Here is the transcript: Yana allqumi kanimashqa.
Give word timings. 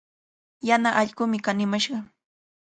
Yana 0.69 0.89
allqumi 1.01 1.43
kanimashqa. 1.45 1.97